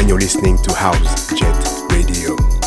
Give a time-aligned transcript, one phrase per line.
[0.00, 2.59] and you're listening to House Jet Radio.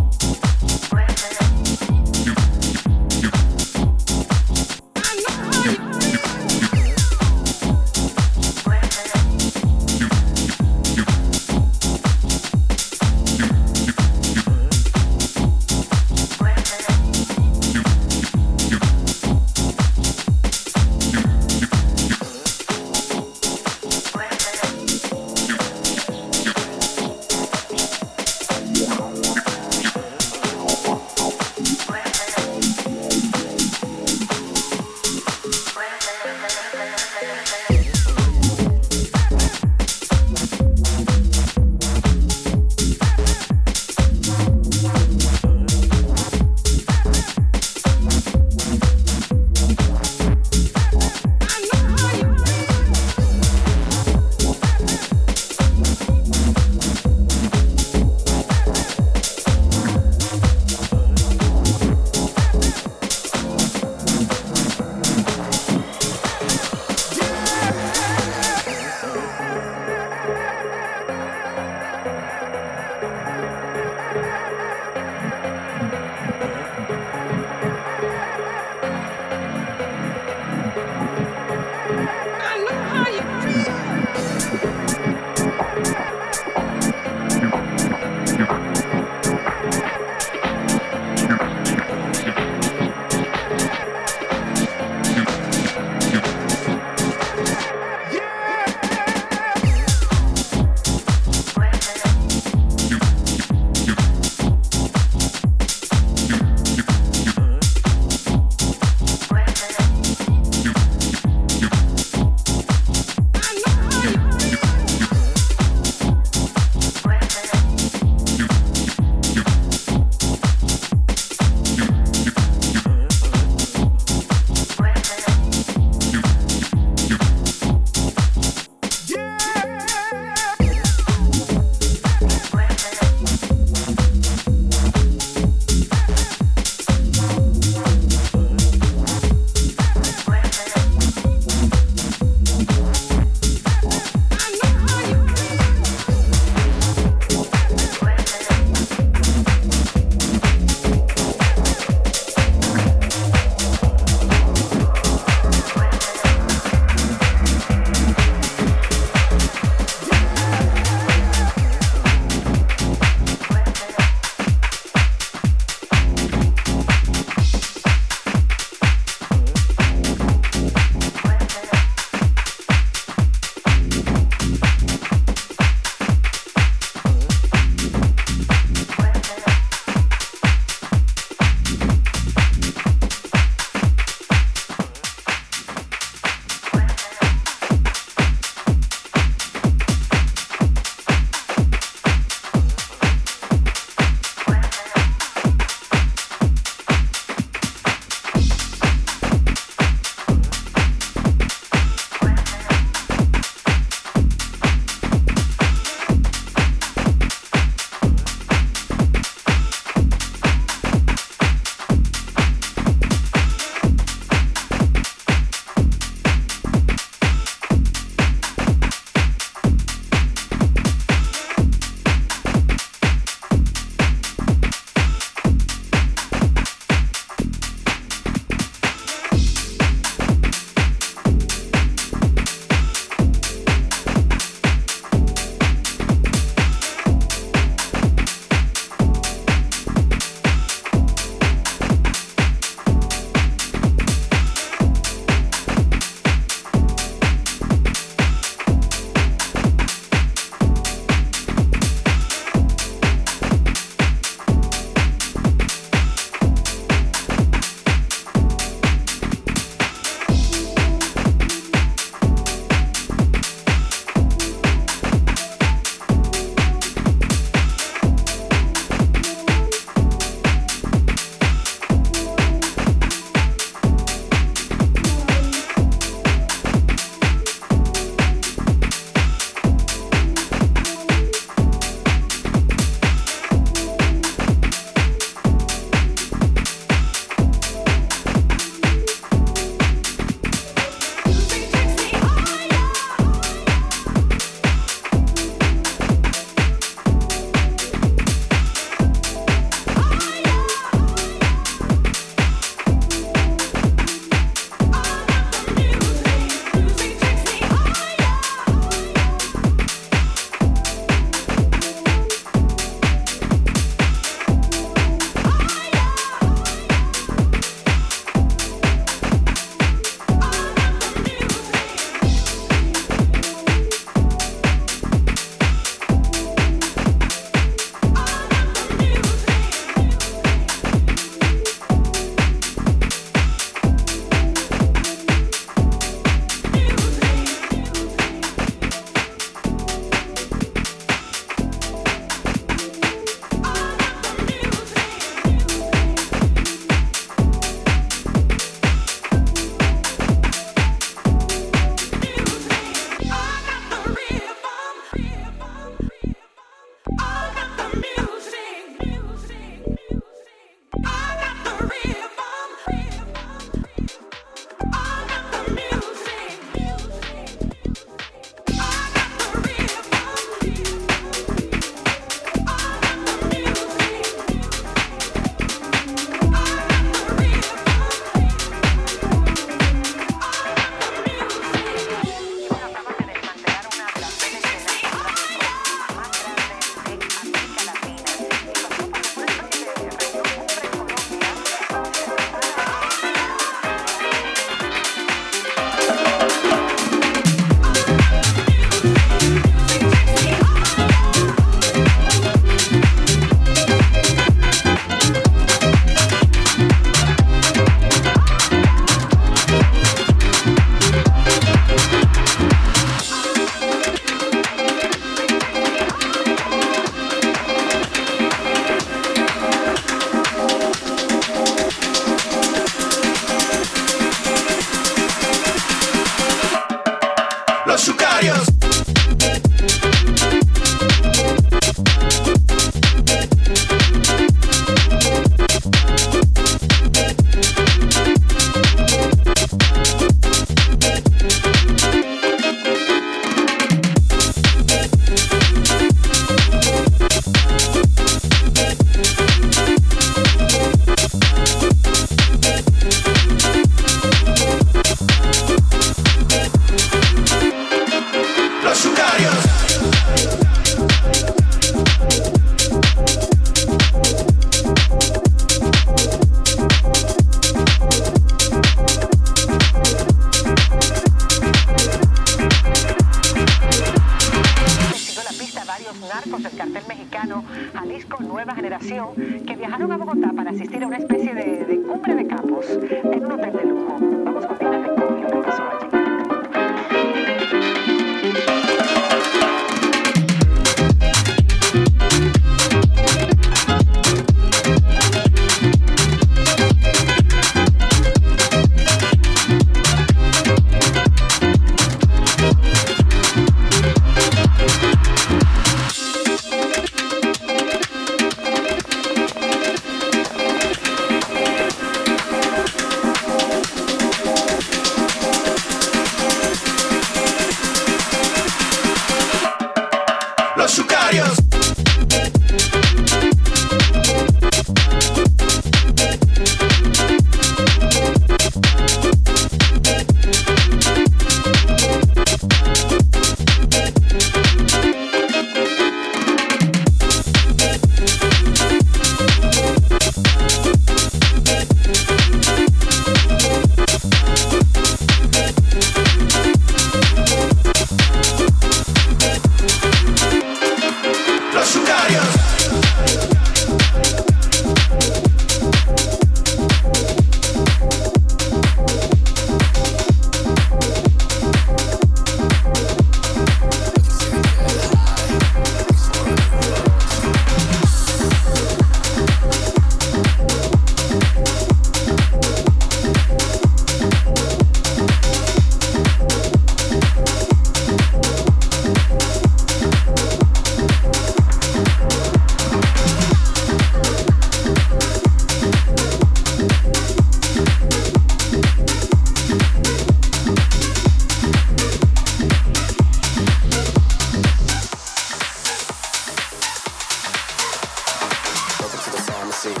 [599.68, 600.00] Pharmacy.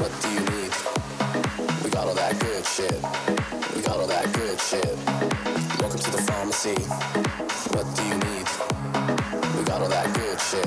[0.00, 0.72] What do you need?
[1.84, 3.00] We got all that good shit.
[3.72, 4.98] We got all that good shit.
[5.78, 6.74] Welcome to the pharmacy.
[7.70, 8.48] What do you need?
[9.56, 10.66] We got all that good shit.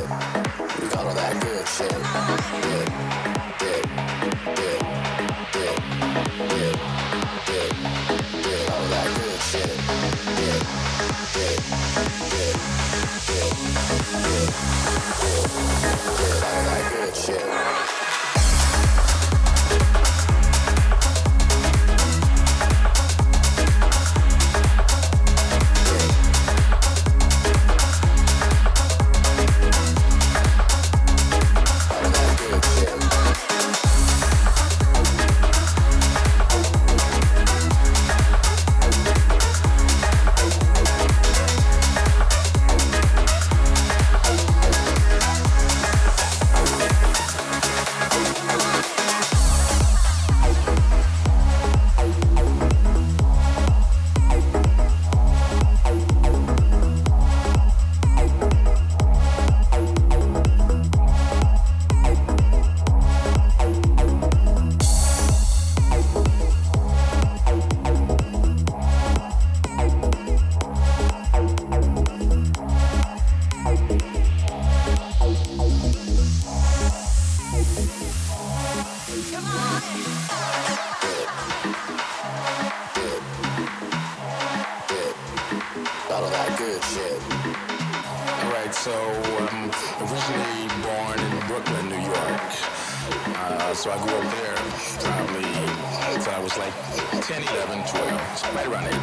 [0.82, 1.92] We got all that good shit.
[8.72, 9.70] All that good shit.
[16.44, 17.97] All that good shit.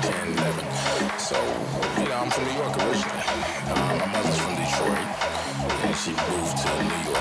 [0.05, 1.19] 10, 11.
[1.19, 1.37] So,
[1.99, 3.25] you know, I'm from New York originally.
[3.73, 5.01] Uh, my mother's from Detroit.
[5.85, 7.14] And she moved to New York,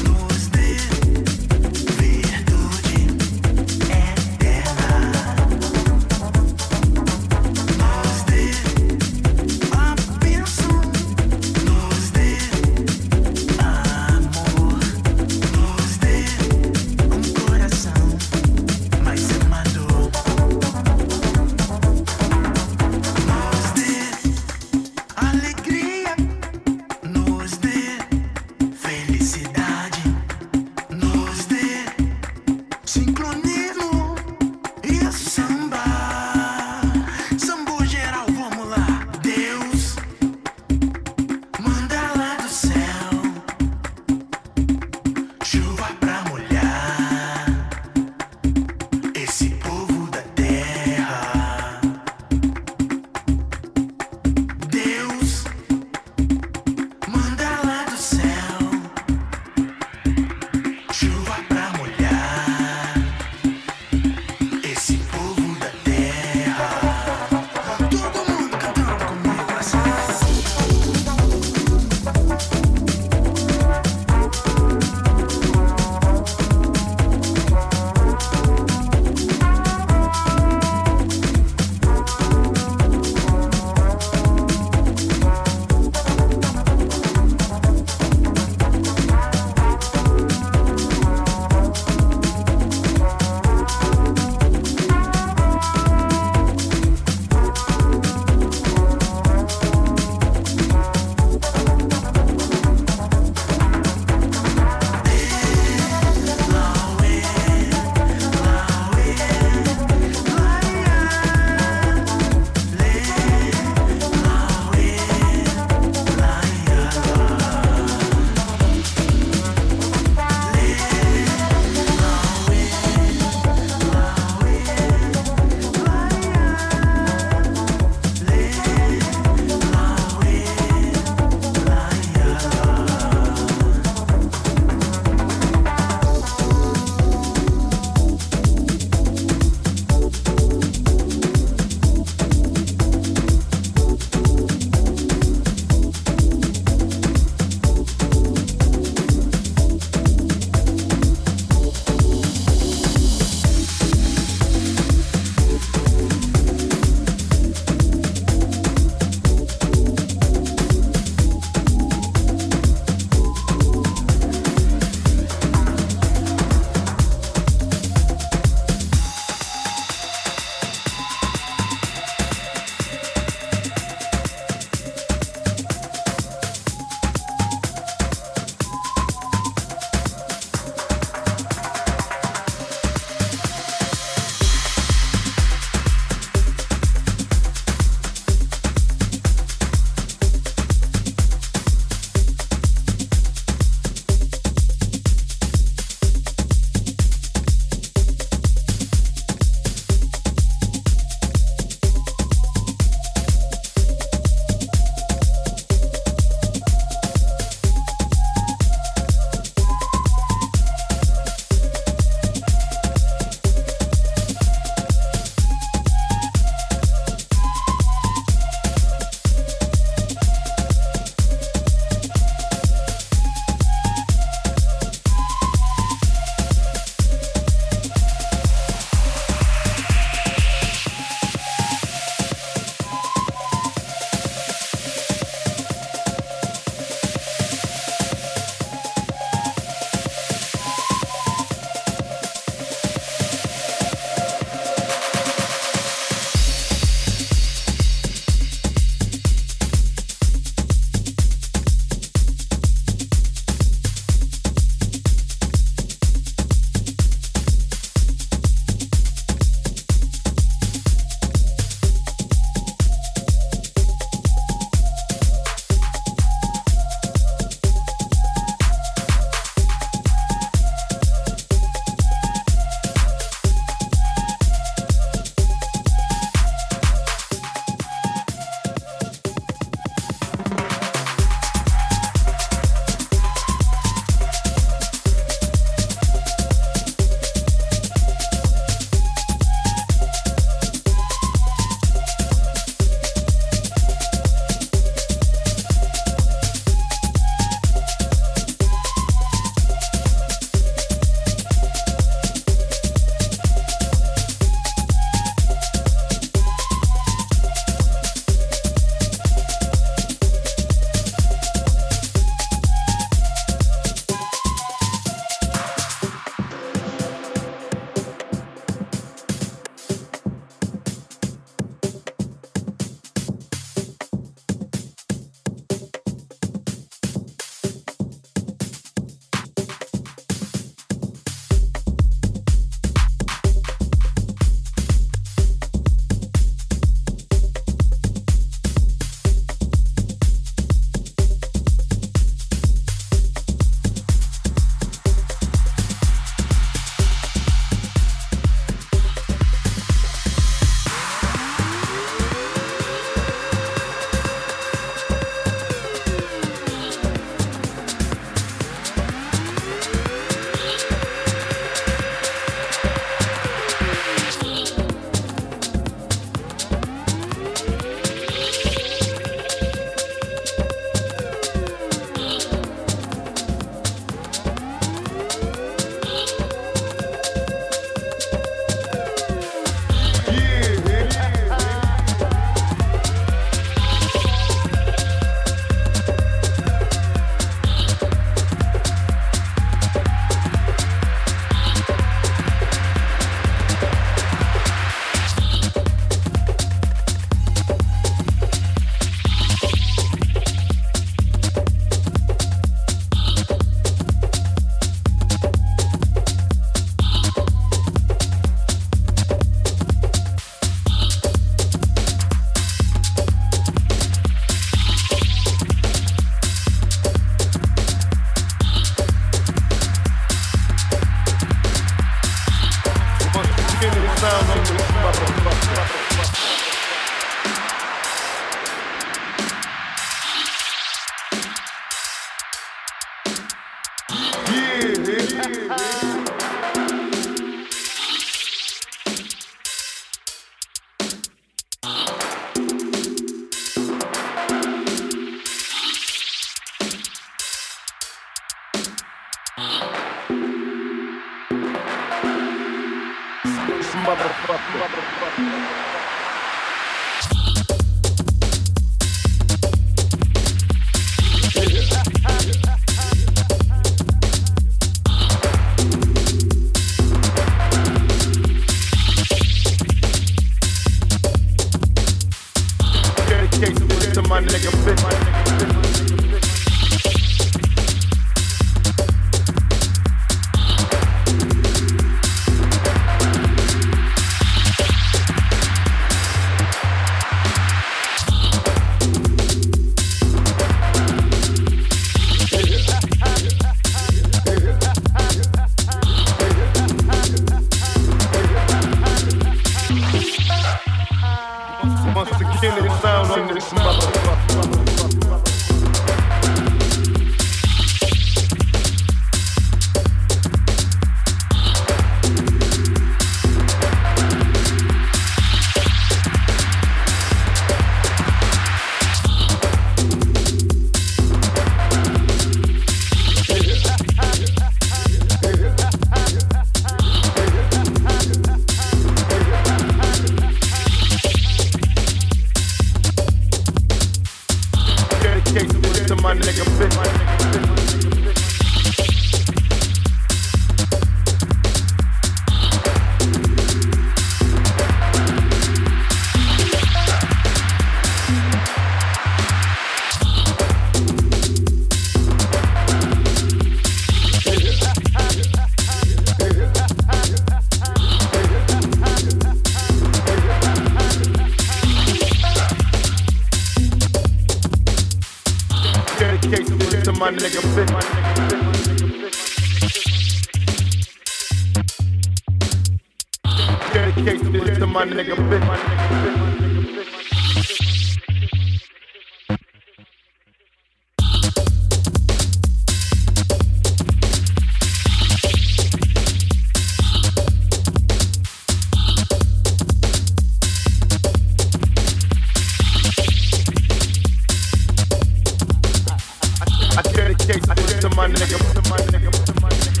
[597.41, 597.69] skates.
[597.69, 600.00] I put the money, nigga, put the money, nigga, put the money, nigga.